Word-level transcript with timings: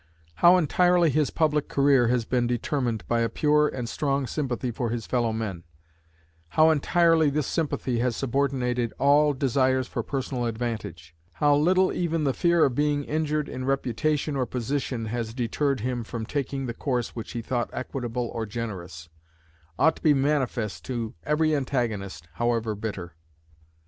How 0.37 0.57
entirely 0.57 1.11
his 1.11 1.29
public 1.29 1.69
career 1.69 2.07
has 2.07 2.25
been 2.25 2.47
determined 2.47 3.07
by 3.07 3.19
a 3.19 3.29
pure 3.29 3.67
and 3.67 3.87
strong 3.87 4.25
sympathy 4.25 4.71
for 4.71 4.89
his 4.89 5.05
fellow 5.05 5.31
men, 5.31 5.63
how 6.57 6.71
entirely 6.71 7.29
this 7.29 7.45
sympathy 7.45 7.99
has 7.99 8.15
subordinated 8.15 8.93
all 8.97 9.31
desires 9.33 9.87
for 9.87 10.01
personal 10.01 10.47
advantage, 10.47 11.15
how 11.33 11.55
little 11.55 11.93
even 11.93 12.23
the 12.23 12.33
fear 12.33 12.65
of 12.65 12.73
being 12.73 13.03
injured 13.03 13.47
in 13.47 13.63
reputation 13.65 14.35
or 14.35 14.47
position 14.47 15.05
has 15.05 15.35
deterred 15.35 15.81
him 15.81 16.03
from 16.03 16.25
taking 16.25 16.65
the 16.65 16.73
course 16.73 17.09
which 17.15 17.33
he 17.33 17.43
thought 17.43 17.69
equitable 17.71 18.27
or 18.33 18.47
generous 18.47 19.07
ought 19.77 19.97
to 19.97 20.01
be 20.01 20.15
manifest 20.15 20.83
to 20.85 21.13
every 21.27 21.55
antagonist, 21.55 22.27
however 22.33 22.73
bitter. 22.73 23.13